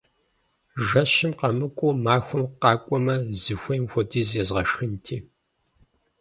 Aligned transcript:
Жэщым 0.87 1.31
къэмыкӀуэу 1.39 1.99
махуэм 2.03 2.43
къакӀуэмэ, 2.61 3.15
зыхуейм 3.41 3.85
хуэдиз 3.91 4.29
езгъэшхынти! 4.41 5.17